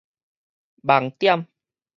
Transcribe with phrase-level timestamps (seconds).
[0.81, 1.45] 網點